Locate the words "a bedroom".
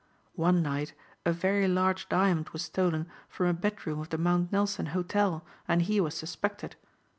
3.45-3.99